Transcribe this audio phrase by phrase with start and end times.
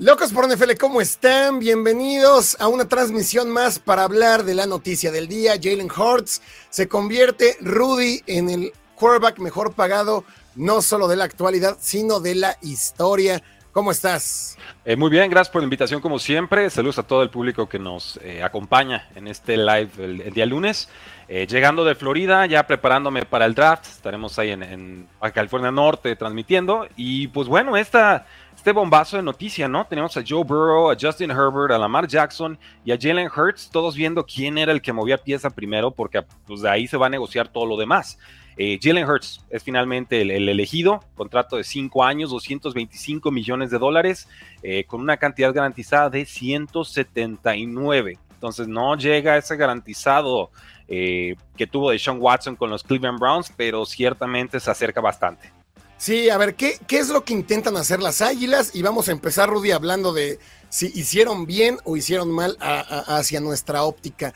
[0.00, 1.58] Locos por NFL, ¿cómo están?
[1.58, 5.54] Bienvenidos a una transmisión más para hablar de la noticia del día.
[5.60, 10.22] Jalen Hurts se convierte, Rudy, en el quarterback mejor pagado,
[10.54, 13.42] no solo de la actualidad, sino de la historia.
[13.72, 14.56] ¿Cómo estás?
[14.84, 16.70] Eh, muy bien, gracias por la invitación como siempre.
[16.70, 20.88] Saludos a todo el público que nos eh, acompaña en este live el, día lunes.
[21.26, 23.86] Eh, llegando de Florida, ya preparándome para el draft.
[23.86, 26.86] Estaremos ahí en, en California Norte transmitiendo.
[26.96, 28.26] Y pues bueno, esta
[28.58, 29.86] este bombazo de noticia, ¿no?
[29.86, 33.94] Tenemos a Joe Burrow, a Justin Herbert, a Lamar Jackson y a Jalen Hurts, todos
[33.94, 37.08] viendo quién era el que movía pieza primero, porque pues, de ahí se va a
[37.08, 38.18] negociar todo lo demás.
[38.56, 44.28] Eh, Jalen Hurts es finalmente el, elegido, contrato de 5 años, 225 millones de dólares,
[44.64, 48.18] eh, con una cantidad garantizada de 179.
[48.32, 50.50] Entonces no llega ese garantizado
[50.88, 55.57] eh, que tuvo de Sean Watson con los Cleveland Browns, pero ciertamente se acerca bastante.
[55.98, 58.70] Sí, a ver, ¿qué, ¿qué, es lo que intentan hacer las Águilas?
[58.72, 63.82] Y vamos a empezar, Rudy, hablando de si hicieron bien o hicieron mal hacia nuestra
[63.82, 64.32] óptica.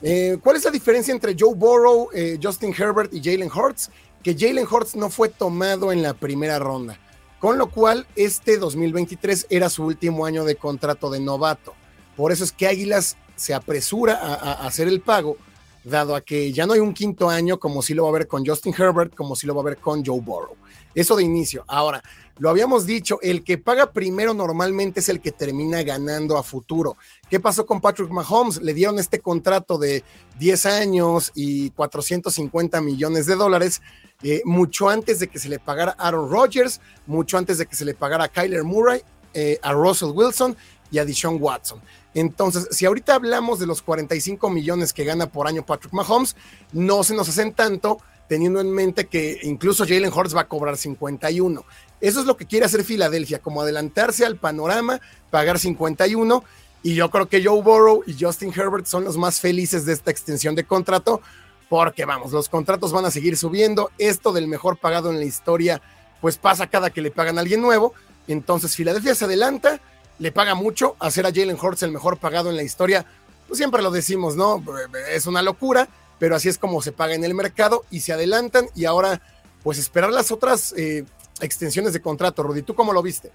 [0.00, 3.90] Eh, ¿Cuál es la diferencia entre Joe Burrow, eh, Justin Herbert y Jalen Hurts?
[4.22, 6.98] Que Jalen Hurts no fue tomado en la primera ronda,
[7.38, 11.74] con lo cual este 2023 era su último año de contrato de novato.
[12.16, 15.36] Por eso es que Águilas se apresura a, hacer el pago,
[15.84, 18.28] dado a que ya no hay un quinto año como si lo va a ver
[18.28, 20.56] con Justin Herbert, como si lo va a ver con Joe Burrow.
[20.94, 21.64] Eso de inicio.
[21.68, 22.02] Ahora,
[22.38, 26.96] lo habíamos dicho, el que paga primero normalmente es el que termina ganando a futuro.
[27.28, 28.60] ¿Qué pasó con Patrick Mahomes?
[28.60, 30.02] Le dieron este contrato de
[30.38, 33.82] 10 años y 450 millones de dólares,
[34.22, 37.84] eh, mucho antes de que se le pagara Aaron Rodgers, mucho antes de que se
[37.84, 39.02] le pagara a Kyler Murray,
[39.34, 40.56] eh, a Russell Wilson
[40.90, 41.80] y a Deshaun Watson.
[42.14, 46.36] Entonces, si ahorita hablamos de los 45 millones que gana por año Patrick Mahomes,
[46.72, 47.98] no se nos hacen tanto
[48.32, 51.66] teniendo en mente que incluso Jalen Hurts va a cobrar 51.
[52.00, 56.42] Eso es lo que quiere hacer Filadelfia, como adelantarse al panorama, pagar 51.
[56.82, 60.10] Y yo creo que Joe Burrow y Justin Herbert son los más felices de esta
[60.10, 61.20] extensión de contrato,
[61.68, 63.90] porque vamos, los contratos van a seguir subiendo.
[63.98, 65.82] Esto del mejor pagado en la historia,
[66.22, 67.92] pues pasa cada que le pagan a alguien nuevo.
[68.28, 69.78] Entonces Filadelfia se adelanta,
[70.18, 73.04] le paga mucho, hacer a Jalen Hurts el mejor pagado en la historia,
[73.46, 74.64] pues siempre lo decimos, ¿no?
[75.10, 75.86] Es una locura
[76.22, 79.20] pero así es como se paga en el mercado y se adelantan y ahora
[79.64, 81.04] pues esperar las otras eh,
[81.40, 82.44] extensiones de contrato.
[82.44, 83.32] Rudy, ¿tú cómo lo viste?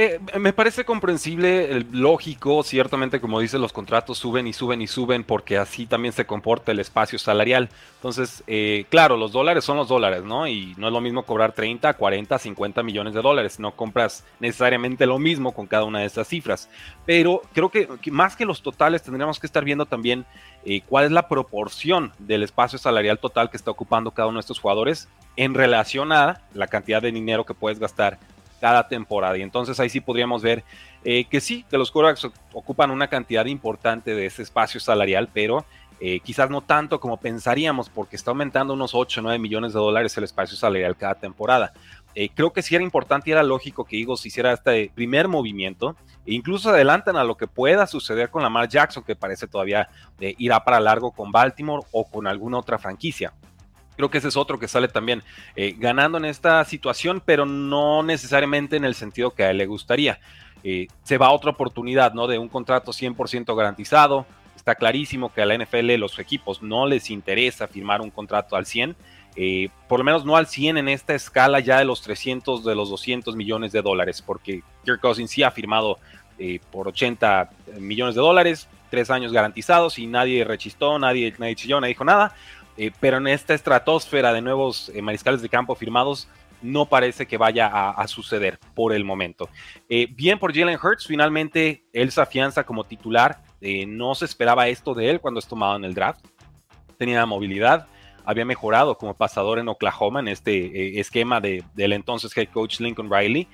[0.00, 5.24] Eh, me parece comprensible, lógico, ciertamente como dice, los contratos suben y suben y suben
[5.24, 7.68] porque así también se comporta el espacio salarial.
[7.96, 10.46] Entonces, eh, claro, los dólares son los dólares, ¿no?
[10.46, 13.58] Y no es lo mismo cobrar 30, 40, 50 millones de dólares.
[13.58, 16.70] No compras necesariamente lo mismo con cada una de esas cifras.
[17.04, 20.26] Pero creo que, más que los totales tendríamos que estar viendo también
[20.64, 24.42] eh, cuál es la proporción del espacio salarial total que está ocupando cada uno de
[24.42, 28.20] estos jugadores en relación a la cantidad de dinero que puedes gastar
[28.60, 29.36] cada temporada.
[29.38, 30.64] Y entonces ahí sí podríamos ver
[31.04, 35.64] eh, que sí, que los quarterbacks ocupan una cantidad importante de ese espacio salarial, pero
[36.00, 39.78] eh, quizás no tanto como pensaríamos, porque está aumentando unos 8 o 9 millones de
[39.78, 41.72] dólares el espacio salarial cada temporada.
[42.14, 45.96] Eh, creo que sí era importante y era lógico que Eagles hiciera este primer movimiento.
[46.26, 49.88] E incluso adelantan a lo que pueda suceder con Lamar Jackson, que parece todavía
[50.20, 53.32] irá para largo con Baltimore o con alguna otra franquicia.
[53.98, 55.24] Creo que ese es otro que sale también
[55.56, 59.66] eh, ganando en esta situación, pero no necesariamente en el sentido que a él le
[59.66, 60.20] gustaría.
[60.62, 62.28] Eh, se va a otra oportunidad, ¿no?
[62.28, 64.24] De un contrato 100% garantizado.
[64.54, 68.66] Está clarísimo que a la NFL, los equipos, no les interesa firmar un contrato al
[68.66, 68.94] 100.
[69.34, 72.76] Eh, por lo menos no al 100 en esta escala ya de los 300, de
[72.76, 75.98] los 200 millones de dólares, porque Kirk Cousins sí ha firmado
[76.70, 81.94] por 80 millones de dólares, tres años garantizados y nadie rechistó, nadie, nadie chilló, nadie
[81.94, 82.32] dijo nada.
[82.78, 86.28] Eh, pero en esta estratosfera de nuevos eh, mariscales de campo firmados
[86.62, 89.48] no parece que vaya a, suceder por el momento.
[89.88, 93.40] Eh, bien por Jalen Hurts, finalmente él se afianza como titular.
[93.60, 96.24] no se esperaba esto de él cuando es tomado en el draft.
[96.96, 97.86] Tenía movilidad,
[98.24, 103.08] había mejorado como pasador en Oklahoma en este esquema de, del entonces head coach Lincoln
[103.08, 103.46] Riley.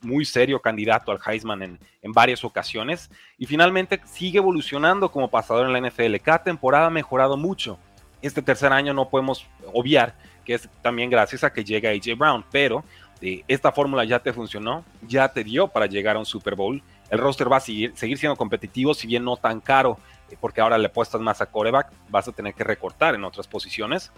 [0.00, 3.08] muy serio candidato al Heisman en, en, varias ocasiones.
[3.38, 6.16] Y finalmente sigue evolucionando como pasador en la NFL.
[6.16, 7.78] Cada temporada ha mejorado mucho
[8.22, 10.14] este tercer año no podemos obviar
[10.44, 12.84] que es también gracias a que llega AJ Brown, pero
[13.20, 16.82] eh, esta fórmula ya te funcionó, ya te dio para llegar a un Super Bowl.
[17.10, 19.98] el roster va a seguir, siendo competitivo, si bien no tan caro,
[20.30, 23.46] eh, porque ahora le apuestas más a coreback, vas a tener que recortar en otras
[23.46, 24.10] posiciones.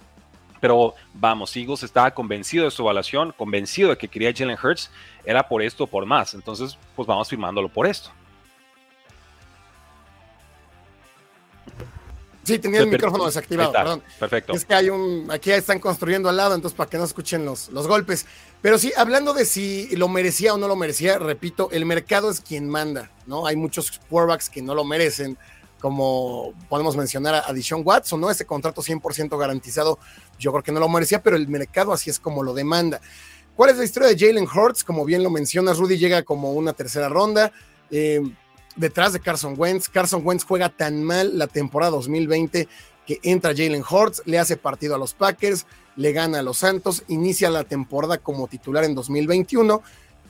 [0.61, 4.91] Pero vamos, Eagles estaba convencido de su evaluación, convencido de que quería Jalen Hurts,
[5.25, 6.33] era por esto o por más.
[6.33, 8.11] Entonces, pues vamos firmándolo por esto.
[12.45, 14.03] Sí, tenía el micrófono desactivado, perdón.
[14.19, 14.53] Perfecto.
[14.53, 17.71] Es que hay un, aquí están construyendo al lado, entonces para que no escuchen los,
[17.71, 18.27] los golpes.
[18.61, 22.41] Pero sí, hablando de si lo merecía o no lo merecía, repito, el mercado es
[22.41, 23.47] quien manda, ¿no?
[23.47, 25.37] Hay muchos quarterbacks que no lo merecen,
[25.81, 28.31] como podemos mencionar a Dishon Watson, ¿no?
[28.31, 29.99] Ese contrato 100% garantizado,
[30.39, 33.01] yo creo que no lo merecía, pero el mercado así es como lo demanda.
[33.57, 34.83] ¿Cuál es la historia de Jalen Hurts?
[34.83, 37.53] Como bien lo mencionas, Rudy llega como una tercera ronda.
[37.91, 38.21] Eh,
[38.77, 39.89] detrás de Carson Wentz.
[39.89, 42.69] Carson Wentz juega tan mal la temporada 2020
[43.07, 45.67] que entra Jalen Hurts, le hace partido a los Packers,
[45.97, 49.83] le gana a los Santos, inicia la temporada como titular en 2021,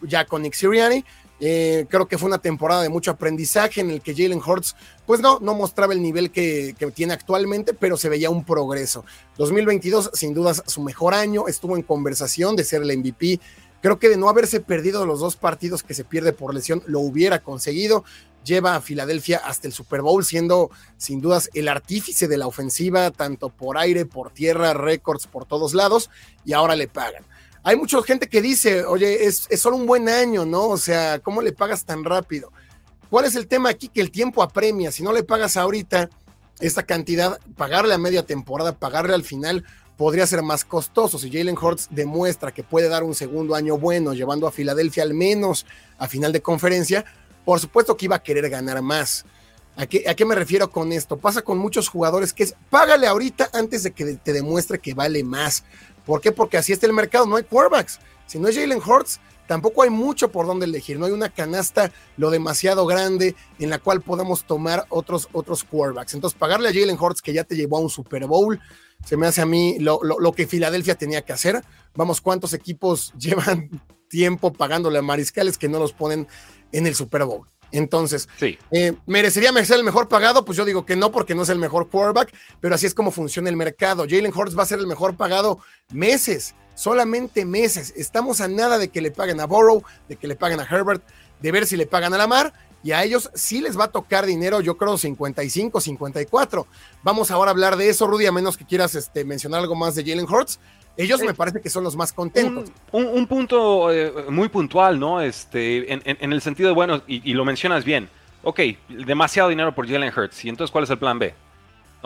[0.03, 1.05] ya con Nick Sirianni.
[1.41, 5.21] Eh, creo que fue una temporada de mucho aprendizaje en el que Jalen Hurts, pues
[5.21, 9.05] no, no mostraba el nivel que, que, tiene actualmente, pero se veía un progreso.
[9.37, 13.41] 2022, sin dudas, su mejor año, estuvo en conversación de ser el MVP.
[13.83, 17.01] Creo que de no haberse perdido los dos partidos que se pierde por lesión, lo
[17.01, 18.05] hubiera conseguido
[18.45, 23.11] lleva a Filadelfia hasta el Super Bowl, siendo sin dudas el artífice de la ofensiva,
[23.11, 26.11] tanto por aire, por tierra, récords por todos lados,
[26.45, 27.25] y ahora le pagan.
[27.63, 30.69] Hay mucha gente que dice, oye, es, solo un buen año, ¿no?
[30.69, 32.53] O sea, ¿cómo le pagas tan rápido?
[33.09, 33.89] ¿Cuál es el tema aquí?
[33.89, 34.93] Que el tiempo apremia.
[34.93, 36.11] Si no le pagas ahorita
[36.61, 39.65] esta cantidad, pagarle a media temporada, pagarle al final,
[39.97, 41.19] podría ser más costoso.
[41.19, 45.15] Si Jalen Hurts demuestra que puede dar un segundo año bueno, llevando a Filadelfia al
[45.15, 45.65] menos
[45.97, 47.05] a final de conferencia,
[47.45, 49.25] por supuesto que iba a querer ganar más.
[49.77, 51.17] ¿A qué, ¿A qué, me refiero con esto?
[51.17, 55.25] Pasa con muchos jugadores que es págale ahorita antes de que te demuestre que vale
[55.25, 55.65] más.
[56.07, 56.31] ¿Por qué?
[56.31, 57.99] Porque así está el mercado, no hay quarterbacks.
[58.27, 60.99] Si no es Jalen Hurts, tampoco hay mucho por donde elegir.
[60.99, 66.15] No hay una canasta lo demasiado grande en la cual podamos tomar otros, otros quarterbacks.
[66.15, 68.61] Entonces, pagarle a Jalen Hurts que ya te llevó a un Super Bowl,
[69.05, 71.63] se me hace a mí lo, lo, lo que Filadelfia tenía que hacer.
[71.95, 73.71] Vamos, ¿cuántos equipos llevan
[74.09, 76.29] tiempo pagándole a mariscales que no los ponen
[76.75, 77.47] en el Super Bowl.
[77.73, 78.57] Entonces, sí.
[78.71, 80.45] eh, ¿merecería ser el mejor pagado?
[80.45, 83.11] Pues yo digo que no, porque no es el mejor quarterback, pero así es como
[83.11, 84.07] funciona el mercado.
[84.09, 85.59] Jalen Hurts va a ser el mejor pagado
[85.93, 87.93] meses, solamente meses.
[87.97, 91.03] Estamos a nada de que le paguen a Burrow, de que le paguen a Herbert,
[91.41, 92.53] de ver si le pagan a Lamar,
[92.85, 96.67] y a ellos sí les va a tocar dinero, yo creo 55, 54.
[97.03, 99.95] Vamos ahora a hablar de eso, Rudy, a menos que quieras este, mencionar algo más
[99.95, 100.61] de Jalen Hurts.
[100.97, 102.71] Ellos me parece que son los más contentos.
[102.93, 105.21] Un, un, un punto eh, muy puntual, ¿no?
[105.21, 108.09] Este, en, en, en, el sentido de, bueno, y, y, lo mencionas bien.
[108.43, 110.45] Ok, demasiado dinero por Jalen Hurts.
[110.45, 111.35] ¿Y entonces cuál es el plan B?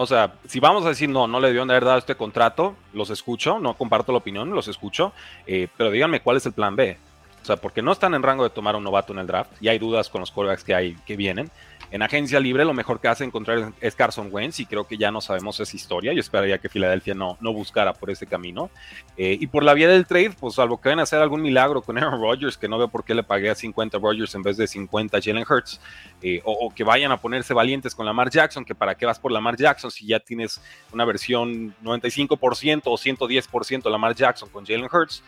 [0.01, 2.77] O sea, si vamos a decir, no, no le debieron de haber dado este contrato,
[2.93, 5.13] los escucho, no comparto la opinión, los escucho,
[5.45, 6.97] eh, pero díganme cuál es el plan B.
[7.43, 9.67] O sea, porque no están en rango de tomar un novato en el draft, y
[9.67, 11.51] hay dudas con los quarterbacks que, hay, que vienen.
[11.91, 15.11] En agencia libre lo mejor que hace encontrar es Carson Wentz y creo que ya
[15.11, 16.13] no sabemos esa historia.
[16.13, 18.71] Yo esperaría que Filadelfia no, no buscara por ese camino.
[19.17, 21.81] Eh, y por la vía del trade, pues salvo que vayan a hacer algún milagro
[21.81, 24.59] con Aaron Rodgers, que no veo por qué le pagué a 50 Rodgers en vez
[24.59, 25.81] de 50 Jalen Hurts,
[26.21, 29.19] eh, o, o, que vayan a ponerse valientes con Lamar Jackson, que para qué vas
[29.19, 30.61] por Lamar Jackson si ya tienes
[30.93, 35.23] una versión 95% o 110% Lamar Jackson con Jalen Hurts,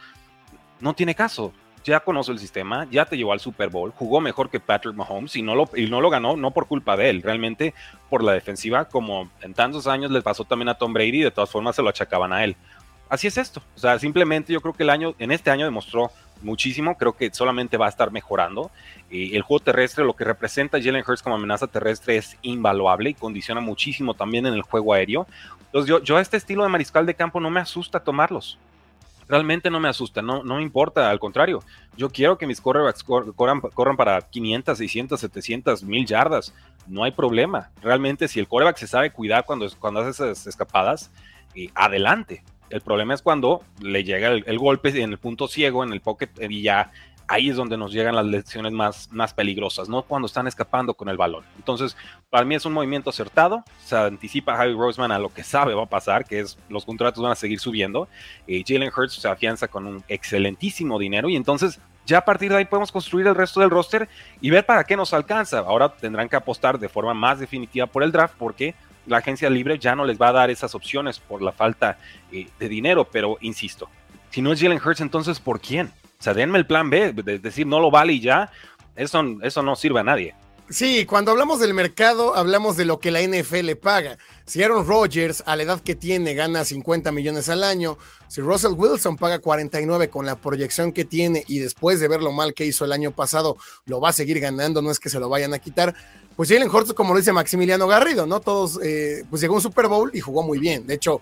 [0.78, 1.52] no tiene caso
[1.84, 5.36] ya conoce el sistema, ya te llevó al Super Bowl, jugó mejor que Patrick Mahomes
[5.36, 7.74] y no lo, y no lo ganó, no por culpa de él, realmente
[8.08, 11.50] por la defensiva, como en tantos años les pasó también a Tom Brady, de todas
[11.50, 12.56] formas se lo achacaban a él.
[13.08, 16.10] Así es esto, o sea, simplemente yo creo que el año, en este año demostró
[16.42, 18.70] muchísimo, creo que solamente va a estar mejorando.
[19.10, 23.14] Eh, el juego terrestre, lo que representa Jalen Hurts como amenaza terrestre es invaluable y
[23.14, 25.26] condiciona muchísimo también en el juego aéreo.
[25.66, 28.58] Entonces yo, yo a este estilo de mariscal de campo no me asusta tomarlos
[29.30, 31.60] realmente no me asusta, no, no me importa, al contrario,
[31.96, 36.54] yo quiero que mis quarterbacks corran, corran, para 500, 600, 700, 1000 yardas,
[36.86, 37.70] no hay problema.
[37.80, 41.12] Realmente si el quarterback se sabe cuidar cuando, cuando hace esas escapadas,
[41.54, 42.42] eh, adelante.
[42.70, 46.00] El problema es cuando le llega el, el, golpe en el punto ciego, en el
[46.00, 46.92] pocket, y ya
[47.30, 51.08] ahí es donde nos llegan las lecciones más, más peligrosas, no cuando están escapando con
[51.08, 51.44] el balón.
[51.56, 51.96] Entonces,
[52.28, 55.84] para mí es un movimiento acertado, se anticipa Javi Roseman a lo que sabe va
[55.84, 58.08] a pasar, que es los contratos van a seguir subiendo,
[58.48, 62.56] eh, Jalen Hurts se afianza con un excelentísimo dinero y entonces ya a partir de
[62.56, 64.08] ahí podemos construir el resto del roster
[64.40, 65.60] y ver para qué nos alcanza.
[65.60, 68.74] Ahora tendrán que apostar de forma más definitiva por el draft porque
[69.06, 71.96] la agencia libre ya no les va a dar esas opciones por la falta
[72.32, 73.88] eh, de dinero, pero insisto,
[74.30, 75.92] si no es Jalen Hurts, entonces ¿por quién?
[76.20, 78.52] O sea, denme el plan B, de decir no lo vale y ya,
[78.94, 80.34] eso, eso no sirve a nadie.
[80.68, 84.18] Sí, cuando hablamos del mercado, hablamos de lo que la NFL paga.
[84.44, 87.98] Si Aaron Rodgers, a la edad que tiene, gana 50 millones al año,
[88.28, 92.30] si Russell Wilson paga 49 con la proyección que tiene y después de ver lo
[92.30, 95.18] mal que hizo el año pasado, lo va a seguir ganando, no es que se
[95.18, 95.92] lo vayan a quitar,
[96.36, 98.40] pues Jalen Hurts, como lo dice Maximiliano Garrido, ¿no?
[98.40, 100.86] Todos, eh, pues llegó un Super Bowl y jugó muy bien.
[100.86, 101.20] De hecho,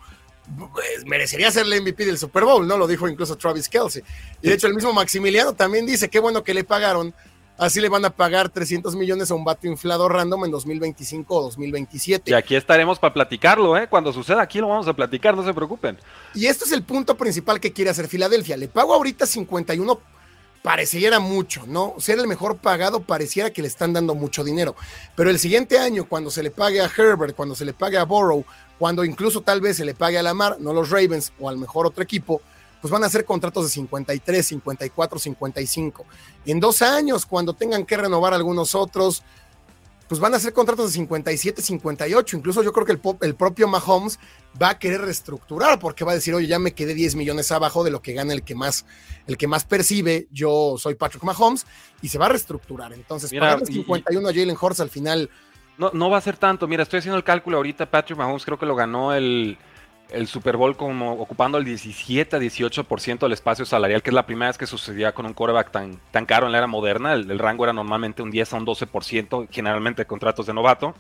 [0.73, 2.77] pues, merecería ser el MVP del Super Bowl, ¿no?
[2.77, 4.03] Lo dijo incluso Travis Kelsey.
[4.43, 7.15] Y de hecho, el mismo Maximiliano también dice, qué bueno que le pagaron
[7.59, 11.43] Así le van a pagar 300 millones a un vato inflado random en 2025 o
[11.43, 12.31] 2027.
[12.31, 13.89] Y aquí estaremos para platicarlo, ¿eh?
[13.89, 15.99] Cuando suceda aquí lo vamos a platicar, no se preocupen.
[16.35, 18.57] Y esto es el punto principal que quiere hacer Filadelfia.
[18.57, 20.01] Le pago ahorita 51,
[20.63, 21.95] pareciera mucho, ¿no?
[21.99, 24.77] Ser el mejor pagado pareciera que le están dando mucho dinero.
[25.17, 28.05] Pero el siguiente año, cuando se le pague a Herbert, cuando se le pague a
[28.05, 28.45] Burrow,
[28.79, 31.87] cuando incluso tal vez se le pague a Lamar, no los Ravens o al mejor
[31.87, 32.41] otro equipo,
[32.81, 36.07] pues van a ser contratos de 53, 54, 55.
[36.47, 39.25] En dos años, cuando tengan que renovar algunos otros,
[40.09, 42.37] pues van a ser contratos de 57, 58.
[42.37, 44.19] Incluso yo creo que el, el, propio Mahomes
[44.61, 47.85] va a querer reestructurar porque va a decir, oye, ya me quedé 10 millones abajo
[47.85, 48.87] de lo que gana el que más,
[49.27, 50.27] el que más percibe.
[50.31, 51.67] Yo soy Patrick Mahomes
[52.01, 52.95] y se va a reestructurar.
[52.95, 55.29] Entonces, Mira, 51 a Jalen Horst al final.
[55.79, 56.67] No, no va a ser tanto.
[56.67, 57.87] Mira, estoy haciendo el cálculo ahorita.
[57.87, 59.57] Patrick Mahomes creo que lo ganó el,
[60.11, 64.27] el Super Bowl como ocupando el 17 a 18% del espacio salarial, que es la
[64.27, 67.13] primera vez que sucedía con un quarterback tan, tan caro en la era moderna.
[67.13, 70.95] El, rango era normalmente un 10 a un 12%, generalmente contratos de novato.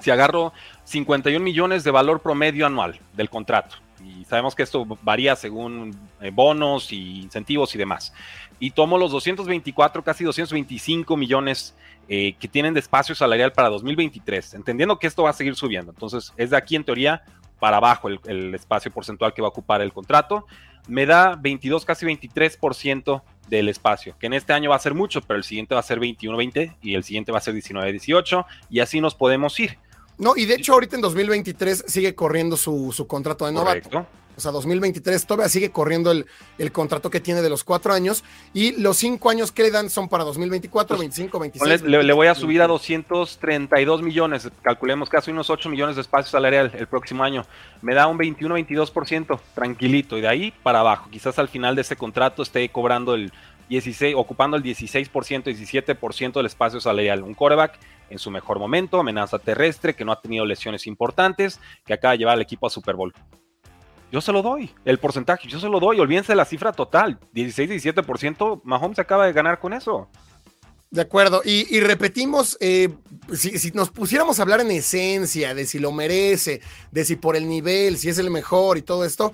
[0.00, 0.52] Si agarro
[0.84, 6.30] 51 millones de valor promedio anual del contrato, y sabemos que esto varía según eh,
[6.32, 8.12] bonos y incentivos y demás,
[8.58, 11.74] y tomo los 224, casi 225 millones
[12.08, 15.92] eh, que tienen de espacio salarial para 2023, entendiendo que esto va a seguir subiendo.
[15.92, 17.22] Entonces, es de aquí en teoría
[17.60, 20.46] para abajo el, espacio porcentual que va a ocupar el contrato,
[20.88, 25.20] me da 22, casi 23% del espacio, que en este año va a ser mucho,
[25.20, 28.80] pero el siguiente va a ser 21-20 y el siguiente va a ser 19-18 y
[28.80, 29.78] así nos podemos ir.
[30.20, 33.88] No, y de hecho ahorita en 2023 sigue corriendo su, su contrato de novato.
[33.90, 34.06] Correcto.
[34.36, 36.24] O sea, 2023 todavía sigue corriendo el,
[36.56, 38.24] el, contrato que tiene de los cuatro años
[38.54, 41.82] y los cinco años que le dan son para 2024, 25, 26.
[41.82, 46.72] Le, voy a subir a 232 millones, calculemos casi unos 8 millones de espacio salarial
[46.74, 47.44] el próximo año.
[47.82, 51.10] Me da un 21, 22%, tranquilito, y de ahí para abajo.
[51.10, 53.32] Quizás al final de ese contrato esté cobrando el
[53.68, 57.22] 16, ocupando el 16%, 17% del espacio salarial.
[57.24, 57.78] Un coreback
[58.10, 62.18] en su mejor momento, amenaza terrestre, que no ha tenido lesiones importantes, que acaba de
[62.18, 63.14] llevar al equipo a Super Bowl.
[64.12, 67.18] Yo se lo doy, el porcentaje, yo se lo doy, olvídense de la cifra total,
[67.32, 70.08] 16-17%, Mahomes acaba de ganar con eso.
[70.90, 72.88] De acuerdo, y, repetimos, eh,
[73.32, 77.48] si, nos pusiéramos a hablar en esencia de si lo merece, de si por el
[77.48, 79.32] nivel, si es el mejor y todo esto,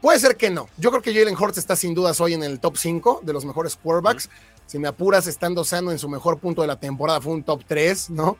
[0.00, 0.68] puede ser que no.
[0.78, 3.44] Yo creo que Jalen Hurts está sin dudas hoy en el top 5 de los
[3.44, 4.28] mejores quarterbacks.
[4.66, 7.62] Si me apuras, estando sano en su mejor punto de la temporada, fue un top
[7.66, 8.36] 3, ¿no?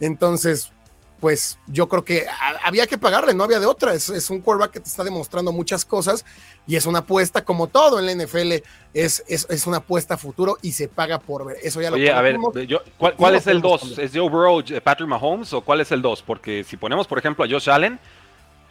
[0.00, 0.72] Entonces,
[1.20, 2.26] pues yo creo que
[2.62, 3.94] había que pagarle, no había de otra.
[3.94, 6.24] Es, un quarterback que te está demostrando muchas cosas
[6.66, 8.52] y es una apuesta, como todo en la NFL,
[8.92, 11.56] es, es, una apuesta a futuro y se paga por ver.
[11.62, 12.36] Eso ya Oye, a ver,
[12.98, 13.98] ¿cuál, es el 2?
[13.98, 16.22] ¿Es Joe Burrow, Patrick Mahomes o cuál es el 2?
[16.22, 17.98] Porque si ponemos, por ejemplo, a Josh Allen,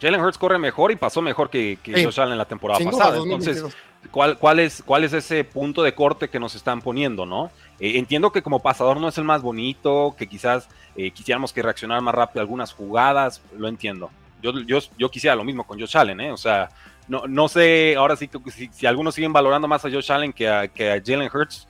[0.00, 3.18] Jalen Hurts corre mejor y pasó mejor que, Josh Allen la temporada pasada.
[3.18, 3.64] Entonces,
[4.10, 7.50] ¿cuál, cuál, es, ¿cuál es ese punto de corte que nos están poniendo, no?
[7.78, 11.62] Eh, entiendo que como pasador no es el más bonito, que quizás eh, quisiéramos que
[11.62, 14.10] reaccionara más rápido algunas jugadas, lo entiendo.
[14.42, 16.32] Yo, yo, yo quisiera lo mismo con Josh Allen, ¿eh?
[16.32, 16.68] O sea,
[17.08, 18.28] no, no sé, ahora sí
[18.72, 21.68] si, algunos siguen valorando más a Josh Allen que a, Jalen Hurts,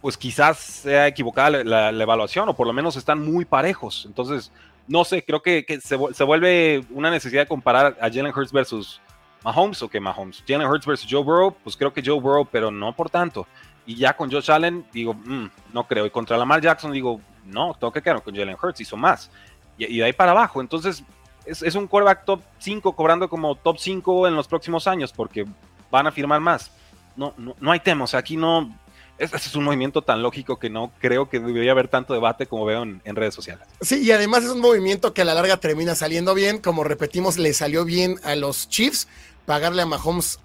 [0.00, 4.04] pues quizás sea equivocada la, evaluación o por lo menos están muy parejos.
[4.06, 4.50] Entonces,
[4.88, 9.00] no sé, creo que, se, se, vuelve una necesidad de comparar a Jalen Hurts versus
[9.44, 10.42] Mahomes o que Mahomes.
[10.46, 13.46] Jalen Hurts versus Joe Burrow, pues creo que Joe Burrow, pero no por tanto.
[13.86, 16.06] Y ya con Josh Allen, digo, mm, no creo.
[16.06, 19.30] Y contra Lamar Jackson, digo, no, tengo que quedar con Jalen Hurts, hizo más.
[19.78, 20.60] Y, de ahí para abajo.
[20.60, 21.02] Entonces,
[21.46, 25.46] es, un quarterback top 5 cobrando como top 5 en los próximos años porque
[25.90, 26.70] van a firmar más.
[27.16, 28.04] No, no, no hay tema.
[28.04, 28.76] O sea, aquí no.
[29.18, 32.84] Es un movimiento tan lógico que no creo que debería haber tanto debate como veo
[32.84, 33.68] en, en, redes sociales.
[33.82, 36.56] Sí, y además es un movimiento que a la larga termina saliendo bien.
[36.56, 39.08] Como repetimos, le salió bien a los Chiefs
[39.46, 40.38] pagarle a Mahomes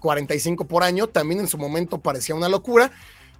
[0.00, 2.90] 45 por año, también en su momento parecía una locura.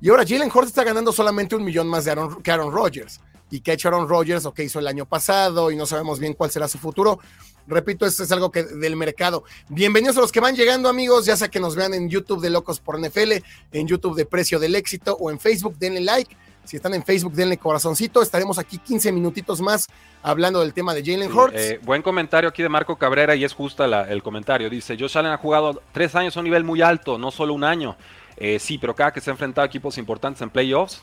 [0.00, 3.20] Y ahora Jalen Hurts está ganando solamente un millón más de que Aaron Rodgers.
[3.50, 6.18] Y que ha hecho Aaron Rodgers o que hizo el año pasado y no sabemos
[6.18, 7.20] bien cuál será su futuro.
[7.68, 9.44] Repito, esto es algo que del mercado.
[9.68, 11.26] Bienvenidos a los que van llegando, amigos.
[11.26, 13.32] Ya sea que nos vean en YouTube de Locos por NFL,
[13.72, 16.36] en YouTube de Precio del Éxito o en Facebook, denle like.
[16.66, 18.20] Si están en Facebook, denle corazoncito.
[18.20, 19.86] Estaremos aquí 15 minutitos más
[20.22, 21.56] hablando del tema de Jalen Hurts.
[21.56, 24.68] Eh, buen comentario aquí de Marco Cabrera y es justa el comentario.
[24.68, 27.62] Dice, Josh Allen ha jugado tres años a un nivel muy alto, no solo un
[27.62, 27.96] año.
[28.36, 31.02] Eh, sí, pero cada que se ha enfrentado a equipos importantes en playoffs,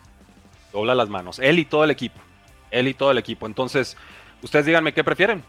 [0.73, 1.39] Dobla las manos.
[1.39, 2.19] Él y todo el equipo.
[2.71, 3.45] Él y todo el equipo.
[3.45, 3.95] Entonces,
[4.41, 5.43] ustedes díganme qué prefieren.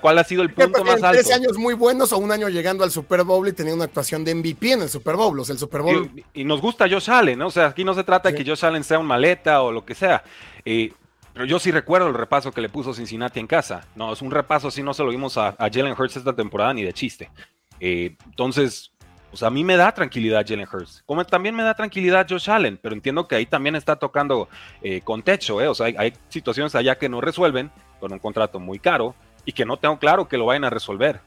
[0.00, 1.12] ¿Cuál ha sido el punto más alto?
[1.12, 4.24] ¿Tres años muy buenos o un año llegando al Super Bowl y teniendo una actuación
[4.24, 5.38] de MVP en el Super Bowl?
[5.38, 6.10] O sea, el Super Bowl.
[6.34, 7.46] Y, nos gusta Josh Allen, ¿no?
[7.46, 9.84] O sea, aquí no se trata de que Josh Allen sea un maleta o lo
[9.84, 10.24] que sea.
[10.64, 10.92] Eh,
[11.32, 13.86] pero yo sí recuerdo el repaso que le puso Cincinnati en casa.
[13.94, 16.82] No, es un repaso así, no se lo vimos a, Jalen Hurts esta temporada ni
[16.82, 17.30] de chiste.
[17.78, 18.90] Eh, entonces,
[19.30, 21.04] pues a mí me da tranquilidad Jalen Hurts.
[21.06, 24.48] Como también me da tranquilidad Josh Allen, pero entiendo que ahí también está tocando
[24.82, 25.68] eh, con techo, ¿eh?
[25.68, 29.14] O sea, hay, hay situaciones allá que no resuelven con un contrato muy caro
[29.46, 31.20] y que no tengo claro que lo vayan a resolver.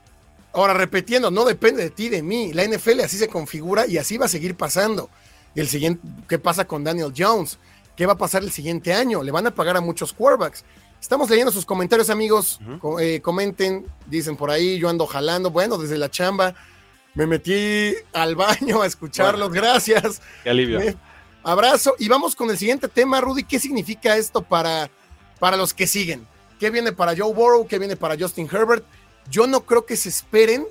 [0.53, 2.53] Ahora, repitiendo, no depende de ti, de mí.
[2.53, 5.09] La NFL así se configura y así va a seguir pasando.
[5.55, 7.57] El siguiente, ¿qué pasa con Daniel Jones?
[7.95, 9.23] ¿Qué va a pasar el siguiente año?
[9.23, 10.63] Le van a pagar a muchos quarterbacks.
[11.01, 12.59] Estamos leyendo sus comentarios, amigos.
[12.99, 15.49] Eh, comenten, dicen por ahí, yo ando jalando.
[15.49, 16.55] Bueno, desde la chamba
[17.13, 19.51] me metí al baño a escucharlos.
[19.51, 20.21] Gracias.
[20.43, 20.81] Qué alivio.
[21.43, 21.95] abrazo.
[21.99, 23.43] Y vamos con el siguiente tema, Rudy.
[23.43, 24.89] ¿Qué significa esto para,
[25.39, 26.27] para los que siguen?
[26.59, 27.65] ¿Qué viene para Joe Burrow?
[27.65, 28.83] ¿Qué viene para Justin Herbert?
[29.31, 30.65] Yo no creo que se esperen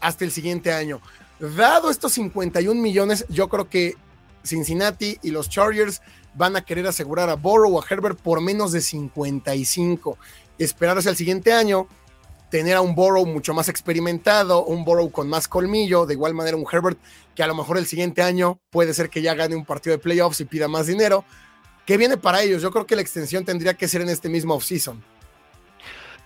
[0.00, 1.00] hasta el siguiente año.
[1.38, 3.94] Dado estos 51 millones, yo creo que
[4.44, 6.02] Cincinnati y los Chargers
[6.34, 10.18] van a querer asegurar a Burrow o a Herbert por menos de 55.
[10.58, 11.86] Esperarse al siguiente año,
[12.50, 16.56] tener a un Burrow mucho más experimentado, un Burrow con más colmillo, de igual manera
[16.56, 16.98] un Herbert
[17.36, 20.02] que a lo mejor el siguiente año puede ser que ya gane un partido de
[20.02, 21.24] playoffs y pida más dinero.
[21.86, 22.62] ¿Qué viene para ellos?
[22.62, 25.02] Yo creo que la extensión tendría que ser en este mismo offseason.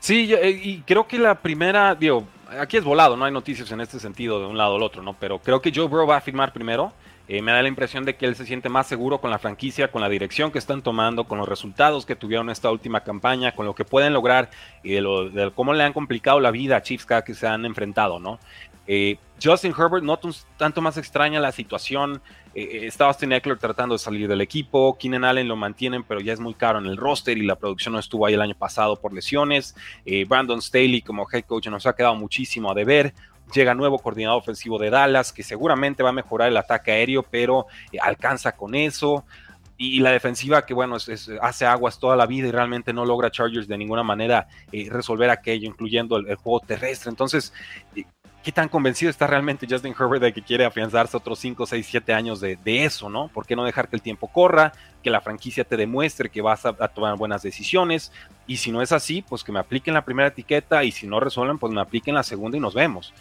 [0.05, 2.27] Sí, eh, y creo que la primera, digo,
[2.61, 5.15] aquí es volado, no hay noticias en este sentido de un lado al otro, ¿no?
[5.15, 6.93] Pero creo que Joe Burrow va a firmar primero.
[7.27, 9.91] Eh, me da la impresión de que él se siente más seguro con la franquicia,
[9.91, 13.65] con la dirección que están tomando, con los resultados que tuvieron esta última campaña, con
[13.65, 14.51] lo que pueden lograr
[14.83, 17.47] y de, lo, de cómo le han complicado la vida a Chiefs cada que se
[17.47, 18.39] han enfrentado, ¿no?
[18.87, 20.19] Eh, Justin Herbert, no
[20.57, 22.23] tanto más extraña la situación.
[22.55, 24.97] Eh, está Austin Eckler tratando de salir del equipo.
[24.99, 27.93] Keenan Allen lo mantienen, pero ya es muy caro en el roster y la producción
[27.93, 29.75] no estuvo ahí el año pasado por lesiones.
[30.07, 33.13] Eh, Brandon Staley como head coach nos ha quedado muchísimo a deber.
[33.53, 37.67] Llega nuevo coordinador ofensivo de Dallas, que seguramente va a mejorar el ataque aéreo, pero
[37.93, 39.25] eh, alcanza con eso.
[39.77, 40.97] Y la defensiva, que bueno,
[41.43, 45.67] hace aguas toda la vida y realmente no logra Chargers de ninguna manera resolver aquello,
[45.67, 47.11] incluyendo el, juego terrestre.
[47.11, 47.53] Entonces,
[48.45, 52.13] qué tan convencido está realmente Justin Herbert de que quiere afianzarse otros 5, 6, 7
[52.13, 53.29] años de, eso, ¿no?
[53.29, 56.67] ¿Por qué no dejar que el tiempo corra, que la franquicia te demuestre que vas
[56.67, 58.13] a, tomar buenas decisiones?
[58.47, 61.21] Y si no es así, pues que me apliquen la primera etiqueta y si no
[61.21, 63.15] resuelven, pues me apliquen la segunda y nos vemos.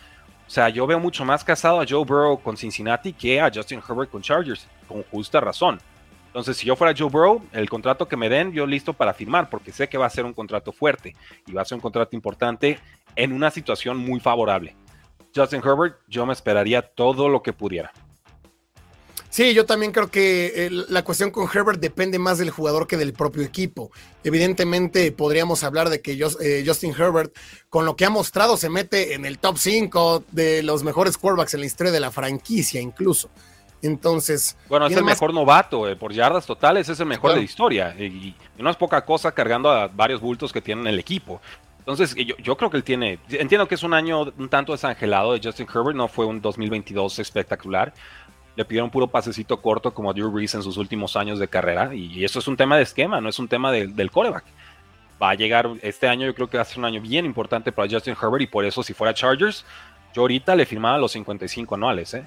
[0.46, 3.80] O sea, yo veo mucho más casado a Joe Burrow con Cincinnati que a Justin
[3.80, 5.80] Herbert con Chargers, con justa razón.
[6.28, 9.50] Entonces, si yo fuera Joe Burrow, el contrato que me den, yo listo para firmar,
[9.50, 11.16] porque sé que va a ser un contrato fuerte
[11.48, 12.78] y va a ser un contrato importante
[13.16, 14.76] en una situación muy favorable.
[15.36, 17.92] Justin Herbert, yo me esperaría todo lo que pudiera.
[19.34, 22.98] Sí, yo también creo que eh, la cuestión con Herbert depende más del jugador que
[22.98, 23.90] del propio equipo.
[24.24, 27.36] Evidentemente podríamos hablar de que eh, Justin Herbert,
[27.68, 31.56] con lo que ha mostrado, se mete en el top 5 de los mejores quarterbacks
[31.56, 33.32] en la historia de la franquicia incluso.
[33.82, 34.56] Entonces...
[34.70, 37.96] Bueno, es el mejor novato, eh, por yardas totales es el mejor de la historia.
[37.98, 41.42] Y, no es poca cosa cargando a varios bultos que tienen el equipo.
[41.86, 43.20] Entonces, yo, creo que él tiene.
[43.30, 47.20] Entiendo que es un año un tanto desangelado de Justin Herbert, no fue un 2022
[47.20, 47.94] espectacular.
[48.56, 51.94] Le pidieron puro pasecito corto como a Drew Brees en sus últimos años de carrera.
[51.94, 54.46] Y eso es un tema de esquema, no es un tema del coreback.
[55.22, 57.74] Va a llegar este año, yo creo que va a ser un año bien importante
[57.74, 58.44] para Justin Herbert.
[58.44, 59.66] Y por eso, si fuera Chargers,
[60.14, 62.14] yo ahorita le firmaba los 55 anuales.
[62.14, 62.24] ¿eh?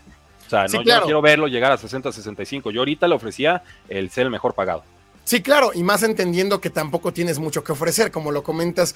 [0.47, 2.71] O sea, no, yo no quiero verlo llegar a 60, 65.
[2.73, 4.85] Yo ahorita le ofrecía el ser el mejor pagado.
[5.27, 8.95] Sí, claro, y más entendiendo que tampoco tienes mucho que ofrecer, como lo comentas,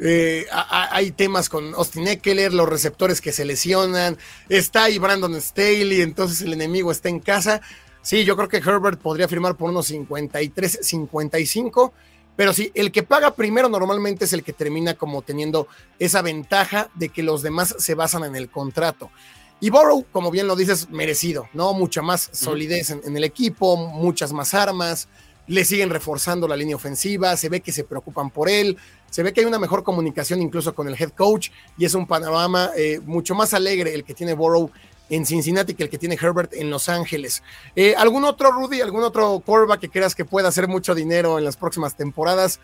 [0.00, 4.16] eh, hay temas con Austin Eckler, los receptores que se lesionan,
[4.48, 7.62] está ahí Brandon Staley, entonces el enemigo está en casa.
[8.00, 11.92] Sí, yo creo que Herbert podría firmar por unos 53, 55,
[12.36, 15.66] pero sí, el que paga primero normalmente es el que termina como teniendo
[15.98, 19.10] esa ventaja de que los demás se basan en el contrato.
[19.58, 21.72] Y Borrow, como bien lo dices, merecido, ¿no?
[21.72, 25.08] Mucha más solidez en el equipo, muchas más armas
[25.46, 28.76] le siguen reforzando la línea ofensiva, se ve que se preocupan por él,
[29.10, 32.06] se ve que hay una mejor comunicación incluso con el head coach y es un
[32.06, 34.70] panorama eh, mucho más alegre el que tiene Burrow
[35.10, 37.42] en Cincinnati que el que tiene Herbert en Los Ángeles.
[37.76, 41.44] Eh, ¿Algún otro, Rudy, algún otro quarterback que creas que pueda hacer mucho dinero en
[41.44, 42.60] las próximas temporadas?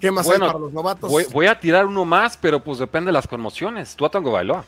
[0.00, 1.10] ¿Qué más hay para los novatos?
[1.10, 3.96] Voy, a tirar uno más, pero pues depende de las conmociones.
[3.96, 4.64] Tú Tango Bailoa.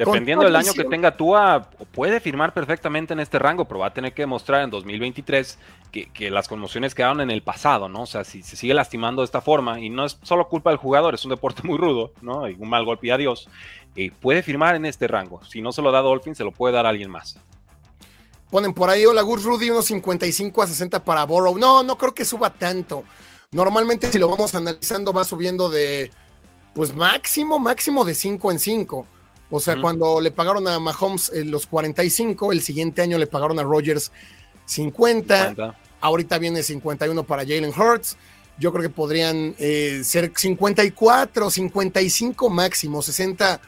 [0.00, 3.92] Dependiendo del año que tenga Tua, puede firmar perfectamente en este rango, pero va a
[3.92, 5.58] tener que demostrar en 2023
[5.92, 8.02] que, las conmociones quedaron en el pasado, ¿no?
[8.02, 10.78] O sea, si se sigue lastimando de esta forma, y no es solo culpa del
[10.78, 12.48] jugador, es un deporte muy rudo, ¿no?
[12.48, 13.46] Y un mal golpe y adiós,
[13.94, 15.44] eh, puede firmar en este rango.
[15.44, 17.38] Si no se lo da Dolphin, se lo puede dar a alguien más.
[18.50, 21.58] ponen por ahí, hola Gus Rudy, unos 55 a 60 para Borrow.
[21.58, 23.04] No, no creo que suba tanto.
[23.52, 26.10] Normalmente si lo vamos analizando va subiendo de,
[26.72, 29.06] pues máximo, máximo de 5 en 5.
[29.50, 33.58] O sea, cuando le pagaron a Mahomes eh, los 45, el siguiente año le pagaron
[33.58, 34.12] a Rogers
[34.64, 35.74] 50.
[36.00, 38.16] Ahorita viene 51 para Jalen Hurts.
[38.58, 43.60] Yo creo que podrían eh, ser 54, 55 máximo, 60.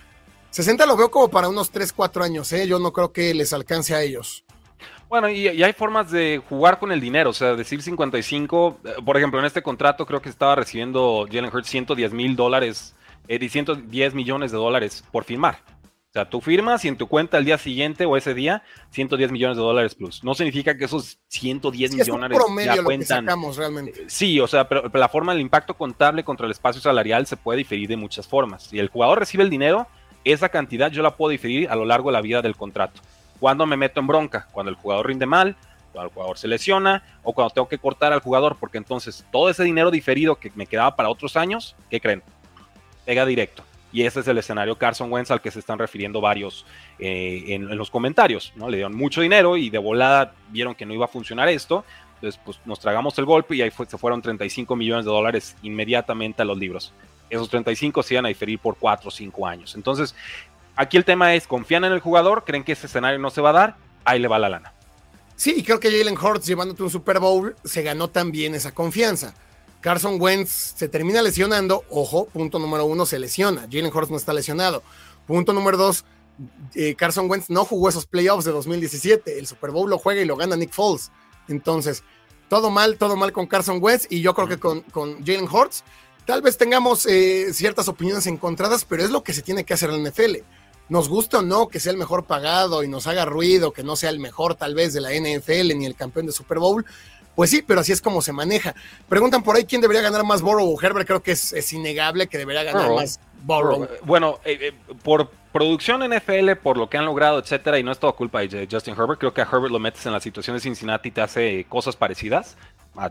[0.50, 2.52] 60 lo veo como para unos 3, 4 años.
[2.52, 2.66] ¿eh?
[2.66, 4.44] Yo no creo que les alcance a ellos.
[5.12, 9.14] Bueno, y, hay formas de jugar con el dinero, o sea, decir 55, eh, por
[9.18, 12.94] ejemplo, en este contrato creo que estaba recibiendo Jalen Hurts 110 mil dólares,
[13.28, 15.58] eh, 110 millones de dólares por firmar.
[16.12, 19.32] O sea, tú firmas y en tu cuenta el día siguiente o ese día, 110
[19.32, 20.22] millones de dólares plus.
[20.22, 23.26] No significa que esos 110 millones ya cuentan.
[23.56, 24.04] realmente.
[24.08, 27.56] Sí, o sea, pero, la forma del impacto contable contra el espacio salarial se puede
[27.56, 28.64] diferir de muchas formas.
[28.64, 29.86] Si el jugador recibe el dinero,
[30.22, 33.00] esa cantidad yo la puedo diferir a lo largo de la vida del contrato.
[33.40, 34.48] Cuando me meto en bronca?
[34.52, 35.56] Cuando el jugador rinde mal,
[35.94, 39.48] cuando el jugador se lesiona o cuando tengo que cortar al jugador, porque entonces todo
[39.48, 42.22] ese dinero diferido que me quedaba para otros años, ¿qué creen?
[43.06, 43.64] Pega directo.
[43.92, 46.64] Y ese es el escenario Carson Wentz al que se están refiriendo varios
[46.98, 48.52] eh, en, los comentarios.
[48.56, 48.70] ¿no?
[48.70, 51.84] Le dieron mucho dinero y de volada vieron que no iba a funcionar esto.
[52.14, 56.42] Entonces, pues nos tragamos el golpe y ahí se fueron 35 millones de dólares inmediatamente
[56.42, 56.92] a los libros.
[57.28, 59.74] Esos 35 se iban a diferir por 4 o 5 años.
[59.74, 60.14] Entonces,
[60.76, 62.44] aquí el tema es, ¿confían en el jugador?
[62.44, 63.76] ¿Creen que ese escenario no se va a dar?
[64.04, 64.72] Ahí le va la lana.
[65.36, 69.34] Sí, creo que Jalen Hurts llevándote un Super Bowl se ganó también esa confianza.
[69.82, 71.84] Carson Wentz se termina lesionando.
[71.90, 73.62] Ojo, punto número uno, se lesiona.
[73.70, 74.82] Jalen Hurts no está lesionado.
[75.26, 76.04] Punto número dos,
[76.74, 79.38] eh, Carson Wentz no jugó esos playoffs de 2017.
[79.38, 81.10] El Super Bowl lo juega y lo gana Nick Foles.
[81.48, 82.04] Entonces,
[82.48, 84.06] todo mal, todo mal con Carson Wentz.
[84.08, 85.82] Y yo creo que con, con Jalen Hurts,
[86.26, 89.90] tal vez tengamos eh, ciertas opiniones encontradas, pero es lo que se tiene que hacer
[89.90, 90.36] en la NFL.
[90.88, 93.96] Nos gusta o no que sea el mejor pagado y nos haga ruido, que no
[93.96, 96.84] sea el mejor tal vez de la NFL ni el campeón de Super Bowl,
[97.34, 98.74] pues sí, pero así es como se maneja.
[99.08, 101.06] Preguntan por ahí quién debería ganar más Borrow o Herbert.
[101.06, 103.88] Creo que es, innegable que debería ganar más Borrow.
[104.04, 107.98] Bueno, eh, eh, por producción NFL, por lo que han logrado, etcétera, y no es
[107.98, 109.18] todo culpa de Justin Herbert.
[109.18, 111.96] Creo que a Herbert lo metes en la situación de Cincinnati y te hace cosas
[111.96, 112.56] parecidas.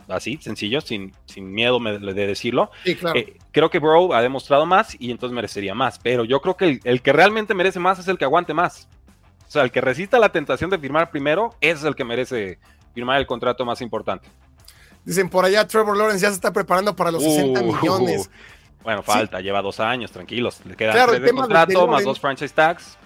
[0.10, 2.69] Así, sencillo, sin, sin miedo de decirlo.
[2.84, 3.17] Sí, claro.
[3.17, 5.97] Eh, creo que Borrow ha demostrado más y entonces merecería más.
[5.97, 8.88] Pero yo creo que el, el, que realmente merece más es el que aguante más.
[9.47, 12.60] O sea, el que resista la tentación de firmar primero, es el que merece
[12.93, 14.27] firmar el contrato más importante.
[15.04, 18.30] Dicen por allá, Trevor Lawrence ya se está preparando para los 60 uh, millones.
[18.84, 20.62] bueno, falta, lleva dos años, tranquilos.
[20.65, 22.97] Le quedan tres de contrato, más dos franchise tags.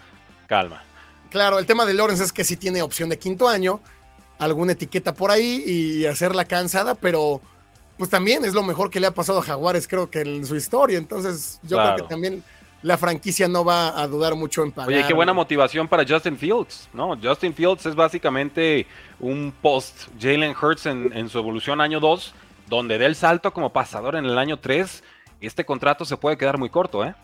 [0.47, 0.83] Calma.
[1.29, 3.81] Claro, el tema de Lawrence es que sí tiene opción de quinto año,
[4.39, 7.41] alguna etiqueta por ahí y hacerla cansada, pero
[7.97, 10.55] pues también es lo mejor que le ha pasado a Jaguares, creo que en su
[10.55, 10.97] historia.
[10.97, 12.43] Entonces, yo creo que también
[12.85, 14.89] la franquicia no va a dudar mucho en pagar.
[14.89, 17.17] Oye, qué buena motivación para Justin Fields, ¿no?
[17.19, 18.85] Justin Fields es básicamente
[19.19, 22.35] un post Jalen Hurts en, su evolución año 2,
[22.67, 25.03] donde dé el salto como pasador en el año 3.
[25.41, 27.15] Este contrato se puede quedar muy corto, ¿eh?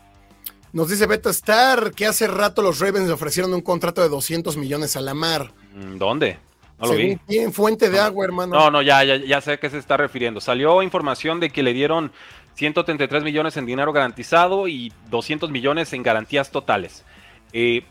[0.72, 4.56] Nos dice Beto Star que hace rato los Ravens le ofrecieron un contrato de 200
[4.56, 5.52] millones a la mar.
[5.76, 6.38] Mm, ¿Dónde?
[6.80, 7.16] No lo vi.
[7.28, 7.52] ¿Quién?
[7.52, 8.56] Fuente de agua, hermano.
[8.56, 10.40] No, no, ya, ya, ya sé a qué se está refiriendo.
[10.40, 12.10] Salió información de que le dieron
[12.54, 17.04] 133 millones en dinero garantizado y 200 millones en garantías totales.
[17.52, 17.84] Eh,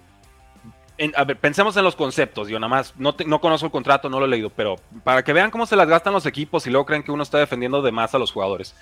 [1.16, 4.20] a ver, pensemos en los conceptos, yo nada más, no, no conozco el contrato, no
[4.20, 6.86] lo he leído, pero para que vean cómo se las gastan los equipos y luego
[6.86, 8.76] creen que uno está defendiendo de más a los jugadores.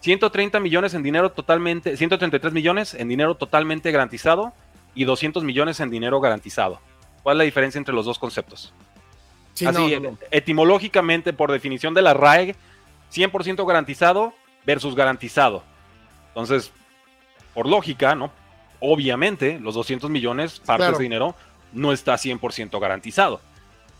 [0.00, 4.52] 130 millones en dinero totalmente, 133 millones en dinero totalmente garantizado
[4.94, 6.80] y 200 millones en dinero garantizado.
[7.24, 8.72] ¿Cuál es la diferencia entre los dos conceptos?
[9.66, 9.98] Así,
[10.30, 12.54] etimológicamente, por definición de la RAE,
[13.12, 14.32] 100% garantizado
[14.64, 15.62] versus garantizado.
[16.28, 16.72] Entonces,
[17.54, 18.30] por lógica, ¿no?
[18.80, 21.34] Obviamente, los 200 millones, parte de ese dinero,
[21.72, 23.40] no está 100% garantizado.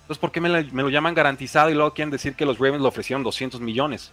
[0.03, 2.89] Entonces, ¿por qué me, lo llaman garantizado y luego quieren decir que los Ravens le
[2.89, 4.11] ofrecieron 200 millones?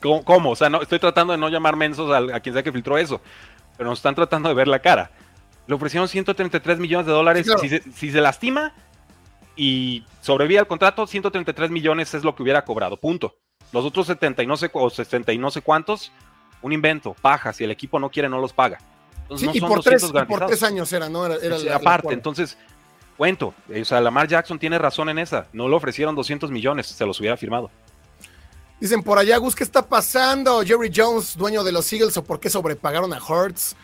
[0.00, 2.98] ¿cómo, O sea, no, estoy tratando de no llamar mensos a, quien sea que filtró
[2.98, 3.20] eso,
[3.78, 5.10] pero nos están tratando de ver la cara.
[5.66, 7.46] Le ofrecieron 133 millones de dólares.
[7.60, 8.74] si, si, se, lastima
[9.56, 12.98] y sobrevive al contrato, 133 millones es lo que hubiera cobrado.
[12.98, 13.36] Punto.
[13.72, 16.12] Los otros 70 y no sé, o 60 y no sé cuántos,
[16.62, 18.78] un invento, paja, si el equipo no quiere no los paga.
[19.22, 21.26] Entonces, no y, por tres, por tres, años era, ¿no?
[21.26, 22.58] Era, aparte, entonces,
[23.16, 27.06] cuento, o sea, Lamar Jackson tiene razón en esa, no le ofrecieron 200 millones, se
[27.06, 27.70] los hubiera firmado.
[28.80, 30.62] Dicen por allá, Gus, ¿qué está pasando?
[30.62, 33.76] Jerry Jones, dueño de los Eagles, o por qué sobrepagaron a Hurts.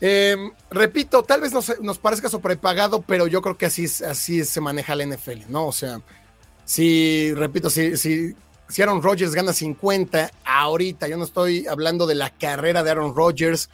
[0.00, 4.60] Em, repito, tal vez nos, nos, parezca sobrepagado, pero yo creo que así, así se
[4.60, 5.66] maneja la NFL, ¿no?
[5.66, 6.00] O sea,
[6.64, 8.36] si, repito, si, si
[8.68, 13.14] si Aaron Rodgers gana 50 ahorita, yo no estoy hablando de la carrera de Aaron
[13.14, 13.70] Rodgers,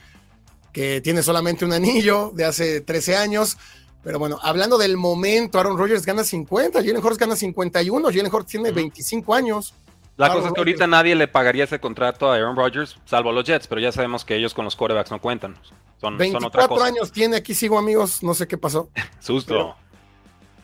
[0.73, 3.57] que tiene solamente un anillo de hace 13 años,
[4.03, 8.51] Pero bueno, hablando del momento, Aaron Rodgers gana 50, Jalen Hurts gana 51, Jalen Hurts
[8.51, 9.73] tiene 25 años.
[10.19, 13.45] La cosa es que ahorita nadie le pagaría ese contrato a Aaron Rodgers, salvo los
[13.45, 15.57] Jets, pero ya sabemos que ellos con los quarterbacks no cuentan.
[16.01, 18.91] Son, 24 años tiene, aquí sigo amigos, no sé qué pasó.
[19.21, 19.75] Susto.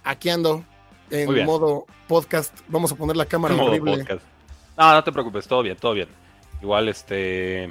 [0.04, 0.62] aquí ando
[1.10, 2.56] en modo podcast.
[2.68, 4.06] Vamos a poner la cámara horrible.
[4.76, 6.08] No, no te preocupes, todo bien, todo bien.
[6.62, 7.70] Igual, este.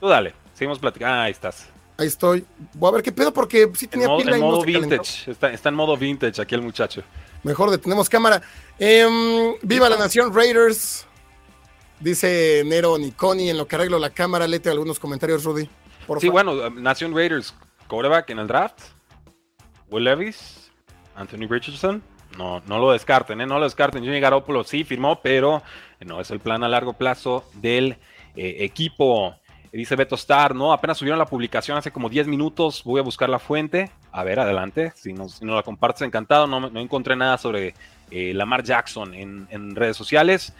[0.00, 1.14] Tú dale, seguimos platicando.
[1.14, 1.68] Ah, ahí estás.
[1.98, 2.44] Ahí estoy.
[2.74, 5.30] Voy a ver qué pedo porque sí tenía en pila en modo vintage.
[5.30, 7.02] Está, está, en modo vintage aquí el muchacho.
[7.42, 8.42] Mejor detenemos cámara.
[8.78, 11.06] Em, viva la nación Raiders.
[12.00, 14.46] Dice Nero Niconi en lo que arreglo la cámara.
[14.46, 15.68] Lete algunos comentarios, Rudy.
[16.20, 17.54] sí, bueno, Nación Raiders,
[17.86, 18.80] coreback en el draft.
[19.90, 20.70] Will Levis,
[21.14, 22.02] Anthony Richardson.
[22.36, 23.46] No, no lo descarten, ¿eh?
[23.46, 24.02] no lo descarten.
[24.02, 25.62] Jimmy Garoppolo sí firmó, pero
[26.04, 27.96] no es el plan a largo plazo del
[28.36, 29.34] eh, equipo.
[29.72, 30.72] Dice Beto Star, ¿no?
[30.72, 32.82] Apenas subieron la publicación hace como 10 minutos.
[32.84, 33.90] Voy a buscar la fuente.
[34.12, 34.92] A ver, adelante.
[34.94, 36.46] Si no, si no la compartes, encantado.
[36.46, 37.74] No, no encontré nada sobre
[38.10, 40.54] eh, Lamar Jackson en, redes sociales.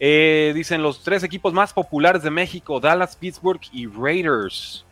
[0.00, 4.86] Eh, dicen los tres equipos más populares de México: Dallas, Pittsburgh y Raiders.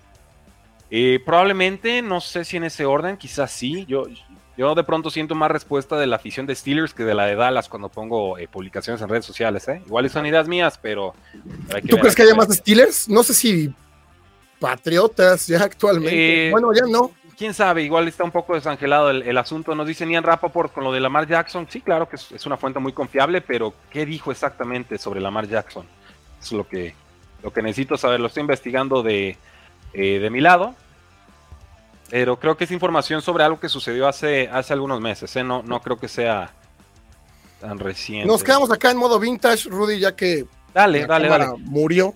[1.25, 3.87] probablemente, no sé si en ese orden, quizás sí.
[3.87, 4.05] Yo,
[4.57, 7.37] yo de pronto siento más respuesta de la afición de Steelers que de la de
[7.37, 9.67] Dallas cuando pongo eh, publicaciones en redes sociales.
[9.69, 9.83] ¿eh?
[9.87, 11.15] Igual son ideas mías, pero...
[11.89, 13.09] ¿Tú crees que haya más Steelers?
[13.09, 13.75] No sé si
[14.61, 16.49] Patriotas ya actualmente.
[16.49, 17.11] Eh, bueno, ya no.
[17.37, 19.75] Quién sabe, igual está un poco desangelado el, asunto.
[19.75, 21.67] Nos dice Ian Rappaport con lo de Lamar Jackson.
[21.69, 25.85] Sí, claro que es, una fuente muy confiable, pero ¿qué dijo exactamente sobre Lamar Jackson?
[26.41, 26.95] es lo que,
[27.43, 28.21] lo que necesito saber.
[28.21, 29.37] Lo estoy investigando de,
[29.95, 30.77] eh, de mi lado
[32.13, 35.43] pero creo que es información sobre algo que sucedió hace, hace algunos meses, ¿eh?
[35.43, 36.53] no, no creo que sea
[37.59, 38.27] tan reciente.
[38.27, 40.45] Nos quedamos acá en modo vintage, Rudy, ya que
[40.75, 41.47] dale, dale, dale.
[41.61, 42.13] murió.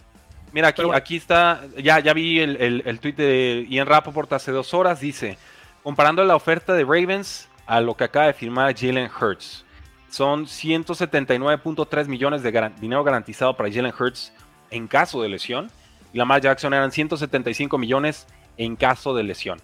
[0.53, 4.53] Mira, aquí, aquí está, ya, ya vi el, el, el tweet de Ian Rappaport hace
[4.53, 5.39] dos horas, dice,
[5.83, 9.65] comparando la oferta de Ravens a lo que acaba de firmar Jalen Hurts,
[10.11, 14.31] son 179.3 millones de dinero garantizado para Jalen Hurts
[14.71, 15.71] en caso de lesión,
[16.13, 18.27] y Lamar Jackson eran 175 millones
[18.59, 19.59] en caso de lesión.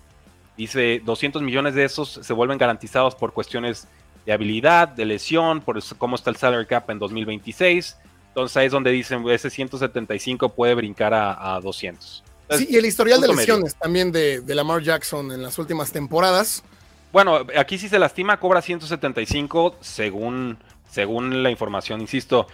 [0.62, 3.88] Dice 200 millones de esos se vuelven garantizados por cuestiones
[4.24, 7.96] de habilidad, de lesión, por cómo está el salary cap en 2026.
[8.28, 12.22] Entonces ahí es donde dicen ese 175 puede brincar a, 200.
[12.50, 16.62] sí, y el historial de lesiones también de, de, Lamar Jackson en las últimas temporadas.
[17.12, 22.46] Bueno, aquí si se lastima cobra 175 según, según la información, insisto.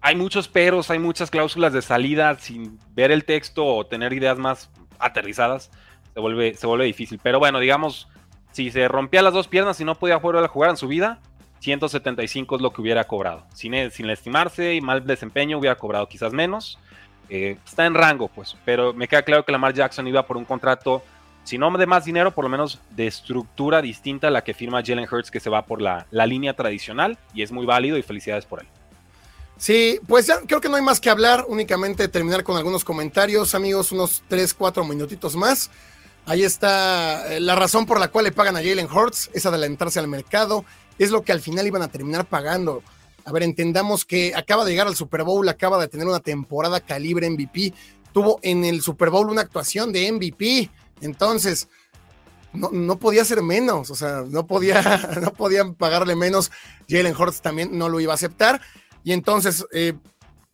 [0.00, 4.38] Hay muchos peros, hay muchas cláusulas de salida sin ver el texto o tener ideas
[4.38, 5.70] más aterrizadas
[6.18, 7.20] se vuelve, se vuelve difícil.
[7.22, 8.08] Pero bueno, digamos,
[8.50, 11.20] si se rompía las dos piernas y no podía jugar jugar en su vida,
[11.60, 13.44] 175 es lo que hubiera cobrado.
[13.54, 16.80] Sin, e, sin estimarse y mal desempeño, hubiera cobrado quizás menos.
[17.28, 18.56] Eh, está en rango, pues.
[18.64, 21.04] Pero me queda claro que Lamar Jackson iba por un contrato,
[21.44, 24.82] si no de más dinero, por lo menos de estructura distinta a la que firma
[24.84, 27.16] Jalen Hurts, que se va por la, la línea tradicional.
[27.32, 28.66] Y es muy válido y felicidades por él.
[29.56, 33.56] Sí, pues ya creo que no hay más que hablar, únicamente terminar con algunos comentarios,
[33.56, 35.70] amigos, unos 3, 4 minutitos más.
[36.28, 39.98] Ahí está eh, la razón por la cual le pagan a Jalen Hurts, es adelantarse
[39.98, 40.62] al mercado,
[40.98, 42.82] es lo que al final iban a terminar pagando.
[43.24, 46.80] A ver, entendamos que acaba de llegar al Super Bowl, acaba de tener una temporada
[46.80, 47.72] calibre MVP,
[48.12, 50.68] tuvo en el Super Bowl una actuación de MVP,
[51.00, 51.66] entonces
[52.52, 54.82] no, podía ser menos, o sea, no, podía,
[55.22, 56.50] no podían pagarle menos.
[56.90, 58.60] Jalen Hurts también no lo iba a aceptar,
[59.02, 59.94] y entonces eh,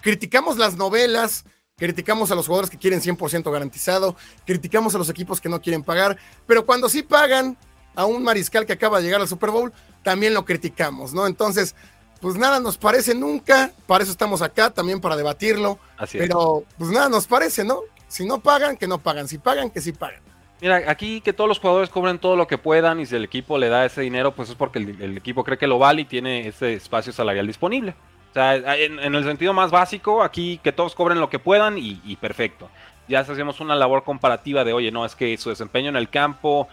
[0.00, 1.44] criticamos las novelas,
[1.76, 5.82] criticamos a los jugadores que quieren 100% garantizado, criticamos a los equipos que no quieren
[5.82, 7.56] pagar, pero cuando sí pagan
[7.96, 11.26] a un mariscal que acaba de llegar al Super Bowl, también lo criticamos, ¿no?
[11.26, 11.74] Entonces,
[12.20, 16.90] pues nada nos parece nunca, para eso estamos acá también para debatirlo, Así pero pues
[16.90, 17.80] nada nos parece, ¿no?
[18.06, 20.22] Si no pagan, que no pagan, si pagan, que sí pagan.
[20.60, 23.58] Mira, aquí que todos los jugadores cobren todo lo que puedan y si el equipo
[23.58, 26.46] le da ese dinero, pues es porque el equipo cree que lo vale y tiene
[26.46, 27.94] ese espacio salarial disponible.
[28.34, 32.16] O sea, en, el sentido más básico, aquí que todos cobren lo que puedan y,
[32.16, 32.68] perfecto.
[33.06, 36.66] Ya hacemos una labor comparativa de, oye, no, es que su desempeño en el campo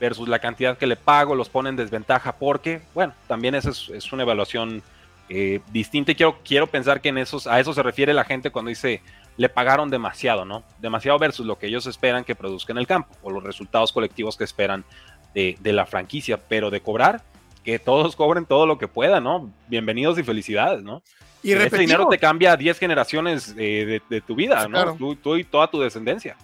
[0.00, 4.12] versus la cantidad que le pago los pone en desventaja porque, bueno, también esa es,
[4.14, 4.82] una evaluación
[5.28, 8.50] eh, distinta y quiero, quiero pensar que en esos, a eso se refiere la gente
[8.50, 9.02] cuando dice
[9.36, 10.62] le pagaron demasiado, ¿no?
[10.78, 14.38] Demasiado versus lo que ellos esperan que produzca en el campo o los resultados colectivos
[14.38, 14.86] que esperan
[15.34, 17.20] de, de la franquicia, pero de cobrar,
[17.64, 19.50] que todos cobren todo lo que puedan, ¿no?
[19.68, 21.02] Bienvenidos y felicidades, ¿no?
[21.42, 24.94] Y Ese dinero te cambia 10 generaciones de, tu vida, ¿no?
[24.96, 26.36] Tú, y toda tu descendencia.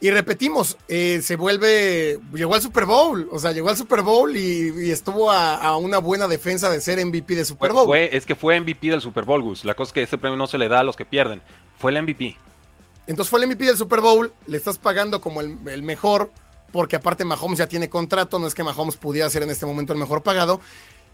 [0.00, 4.36] Y repetimos, eh, se vuelve, llegó al Super Bowl, o sea, llegó al Super Bowl
[4.36, 7.86] y, estuvo a, una buena defensa de ser MVP de Super Bowl.
[7.86, 9.64] Fue, es que fue MVP del Super Bowl, Gus.
[9.64, 11.40] La cosa es que ese premio no se le da a los que pierden.
[11.78, 12.36] Fue el MVP.
[13.06, 16.30] Entonces fue el MVP del Super Bowl, le estás pagando como el, el mejor,
[16.74, 19.92] porque aparte Mahomes ya tiene contrato, no es que Mahomes pudiera ser en este momento
[19.92, 20.60] el mejor pagado.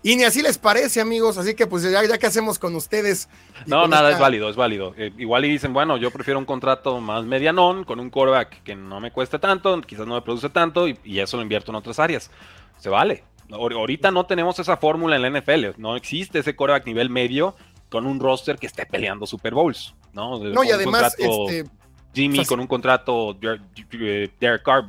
[0.03, 1.37] Y ni así les parece, amigos.
[1.37, 3.29] Así que, pues, ya, ya que hacemos con ustedes.
[3.66, 4.94] No, nada, es válido, es válido.
[4.96, 8.75] Eh, igual y dicen, bueno, yo prefiero un contrato más medianón, con un quarterback que
[8.75, 11.77] no me cueste tanto, quizás no me produce tanto, y, y eso lo invierto en
[11.77, 12.31] otras áreas.
[12.79, 13.23] Se vale.
[13.53, 15.79] Ahorita no tenemos esa fórmula en la NFL.
[15.79, 17.55] No existe ese quarterback nivel medio
[17.90, 19.94] con un roster que esté peleando Super Bowls.
[20.14, 21.66] No, no y además, este,
[22.14, 24.87] Jimmy con un contrato, Derek Carr,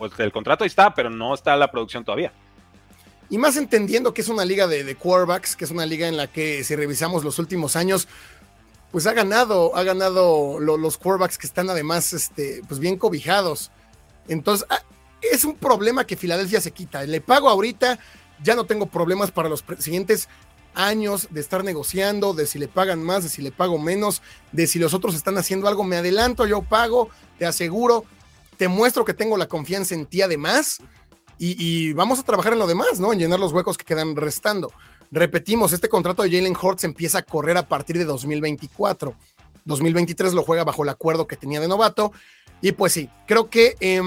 [0.00, 2.32] pues el contrato ahí está, pero no está la producción todavía.
[3.28, 6.26] Y más entendiendo que es una liga de, quarterbacks, que es una liga en la
[6.26, 8.08] que si revisamos los últimos años,
[8.90, 13.70] pues ha ganado, ha ganado los quarterbacks que están además este, pues bien cobijados.
[14.26, 14.82] Entonces, ah,
[15.20, 17.04] es un problema que Filadelfia se quita.
[17.04, 17.98] Le pago ahorita,
[18.42, 20.28] ya no tengo problemas para los siguientes
[20.74, 24.66] años de estar negociando, de si le pagan más, de si le pago menos, de
[24.66, 28.06] si los otros están haciendo algo, me adelanto, yo pago, te aseguro,
[28.60, 30.82] te muestro que tengo la confianza en ti además
[31.38, 33.10] y, vamos a trabajar en lo demás, ¿no?
[33.10, 34.70] En llenar los huecos que quedan restando.
[35.10, 39.14] Repetimos, este contrato de Jalen Hurts empieza a correr a partir de 2024.
[39.64, 42.12] 2023 lo juega bajo el acuerdo que tenía de novato.
[42.60, 44.02] Y pues sí, creo que eh,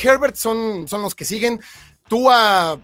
[0.00, 1.60] Herbert son, son los que siguen.
[2.06, 2.78] Tua,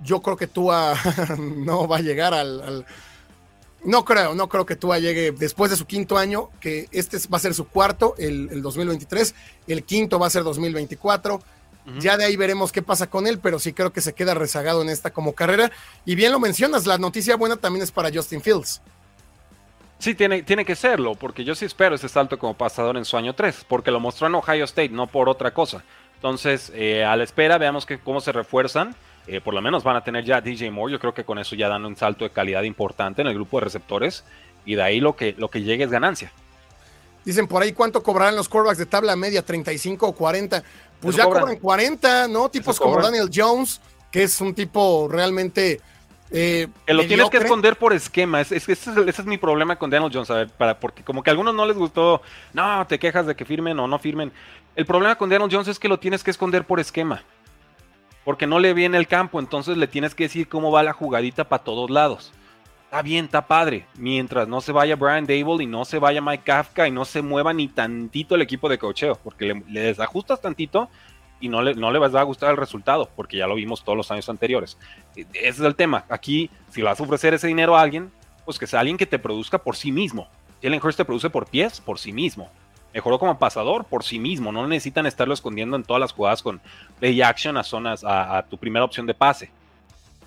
[0.00, 0.96] yo creo que Tua
[1.38, 2.84] no va a llegar al,
[3.84, 7.38] No creo, no creo que Tua llegue después de su quinto año, que este va
[7.38, 9.34] a ser su cuarto, el, el 2023.
[9.66, 11.40] El quinto va a ser 2024
[11.98, 14.82] ya de ahí veremos qué pasa con él, pero sí creo que se queda rezagado
[14.82, 15.72] en esta como carrera.
[16.04, 18.80] Y bien lo mencionas, la noticia buena también es para Justin Fields.
[19.98, 23.16] Sí, tiene, tiene que serlo, porque yo sí espero ese salto como pasador en su
[23.16, 25.84] año 3, porque lo mostró en Ohio State, no por otra cosa.
[26.16, 28.94] Entonces, eh, a la espera, veamos que, cómo se refuerzan.
[29.26, 30.92] Eh, por lo menos van a tener ya DJ Moore.
[30.92, 33.58] Yo creo que con eso ya dan un salto de calidad importante en el grupo
[33.58, 34.24] de receptores.
[34.64, 36.32] Y de ahí lo que, lo que llegue es ganancia.
[37.24, 40.62] Dicen por ahí cuánto cobrarán los quarterbacks de tabla media, 35 o 40
[41.02, 41.56] pues ya cobran.
[41.56, 42.48] 40, ¿no?
[42.48, 43.80] Tipos como Daniel Jones,
[44.10, 45.80] que es un tipo realmente.
[46.30, 48.40] Eh, que lo tienes que esconder por esquema.
[48.40, 51.32] Es, ese, es, mi problema con Daniel Jones, a ver, para, porque como que a
[51.32, 52.22] algunos no les gustó,
[52.54, 54.32] no, te quejas de que firmen o no firmen.
[54.74, 57.22] El problema con Daniel Jones es que lo tienes que esconder por esquema.
[58.24, 61.44] Porque no le viene el campo, entonces le tienes que decir cómo va la jugadita
[61.44, 62.32] para todos lados.
[62.84, 63.86] Está bien, está padre.
[63.96, 67.22] Mientras no se vaya Brian Dable y no se vaya Mike Kafka y no se
[67.22, 70.90] mueva ni tantito el equipo de cocheo, porque le, desajustas tantito
[71.40, 73.96] y no le, no le va a gustar el resultado, porque ya lo vimos todos
[73.96, 74.76] los años anteriores.
[75.16, 76.04] E, ese es el tema.
[76.08, 78.12] Aquí, si vas a ofrecer ese dinero a alguien,
[78.44, 80.28] pues que sea alguien que te produzca por sí mismo.
[80.62, 82.50] Jalen Hurst te produce por pies, por sí mismo.
[82.94, 84.52] Mejoró como pasador por sí mismo.
[84.52, 86.60] No necesitan estarlo escondiendo en todas las jugadas con
[86.98, 89.50] play action a zonas, a, tu primera opción de pase.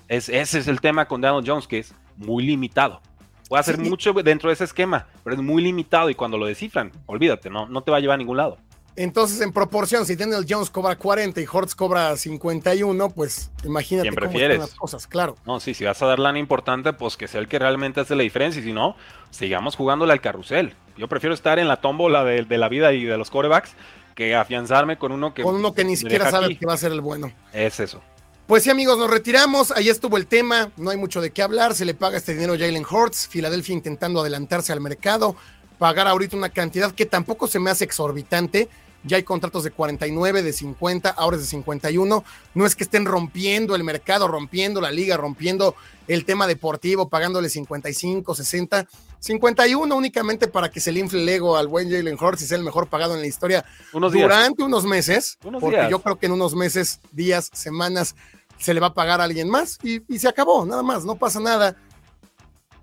[0.08, 3.00] Es, ese es el tema con Daniel Jones, que es muy limitado.
[3.48, 6.90] Puede hacer mucho dentro de ese esquema, pero es muy limitado y cuando lo descifran,
[7.06, 8.58] olvídate, no, no te va a llevar a ningún lado.
[8.96, 14.30] Entonces, en proporción, si Daniel Jones cobra 40 y Hortz cobra 51, pues imagínate cómo
[14.32, 15.36] están las cosas, claro.
[15.44, 18.16] No, sí, si vas a dar lana importante, pues que sea el que realmente hace
[18.16, 18.60] la diferencia.
[18.60, 18.96] Y si no,
[19.30, 20.74] sigamos jugándole al carrusel.
[20.96, 23.72] Yo prefiero estar en la tómbola de, de la vida y de los corebacks
[24.16, 25.42] que afianzarme con uno que.
[25.42, 27.30] Con uno que ni siquiera sabe que va a ser el bueno.
[27.52, 28.02] Es eso.
[28.46, 29.72] Pues sí, amigos, nos retiramos.
[29.72, 30.70] Ahí estuvo el tema.
[30.76, 31.74] No hay mucho de qué hablar.
[31.74, 33.28] Se le paga este dinero a Jalen Hurts.
[33.28, 35.36] Filadelfia intentando adelantarse al mercado.
[35.78, 38.68] Pagar ahorita una cantidad que tampoco se me hace exorbitante.
[39.06, 42.24] Ya hay contratos de 49, de 50, ahora es de 51.
[42.54, 45.74] No es que estén rompiendo el mercado, rompiendo la liga, rompiendo
[46.08, 48.86] el tema deportivo, pagándole 55, 60,
[49.20, 52.58] 51 únicamente para que se le infle el ego al buen Jalen Hurts y sea
[52.58, 55.38] el mejor pagado en la historia durante unos meses.
[55.60, 58.14] porque yo creo que en unos meses, días, semanas
[58.58, 61.40] se le va a pagar a alguien más y, se acabó, nada más, no pasa
[61.40, 61.76] nada.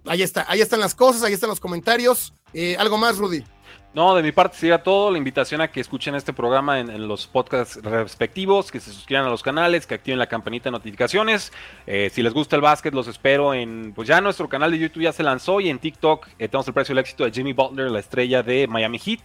[0.06, 2.34] Ahí está, ahí están las cosas, ahí están los comentarios.
[2.54, 3.44] Eh, ¿Algo más, Rudy?
[3.93, 5.12] No, de mi parte sería todo.
[5.12, 9.29] La invitación a que escuchen este programa en, los podcasts respectivos, que se suscriban a
[9.29, 11.53] los canales, que activen la campanita de notificaciones.
[11.86, 13.93] Eh, si les gusta el básquet, los espero en.
[13.93, 16.73] Pues ya nuestro canal de YouTube ya se lanzó y en TikTok eh, tenemos el
[16.73, 19.21] precio del éxito de Jimmy Butler, la estrella de Miami Heat.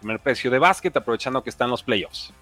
[0.00, 2.34] Primer precio de básquet, aprovechando que están los playoffs.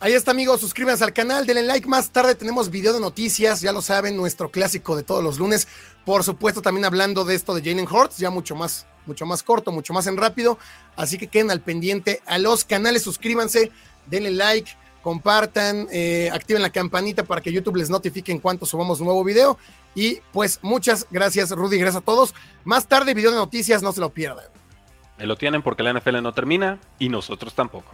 [0.00, 0.60] Ahí está, amigos.
[0.60, 1.88] Suscríbanse al canal, denle like.
[1.88, 5.66] Más tarde tenemos video de noticias, ya lo saben, nuestro clásico de todos los lunes.
[6.04, 9.72] Por supuesto, también hablando de esto de Jalen Hurts, ya mucho más, mucho más corto,
[9.72, 10.56] mucho más en rápido.
[10.94, 13.72] Así que queden al pendiente a los canales, suscríbanse,
[14.06, 14.70] denle like,
[15.02, 19.24] compartan, eh, activen la campanita para que YouTube les notifique en cuanto subamos un nuevo
[19.24, 19.58] video.
[19.96, 22.36] Y pues muchas gracias, Rudy, gracias a todos.
[22.62, 24.46] Más tarde, video de noticias, no se lo pierdan.
[25.18, 27.90] Ahí lo tienen porque la NFL no termina y nosotros tampoco.